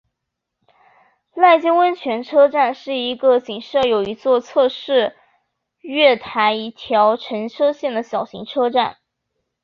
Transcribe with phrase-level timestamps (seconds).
[1.35, 5.15] 濑见温泉车站是一个仅设有一座侧式
[5.81, 8.97] 月台一条乘车线的小型车站。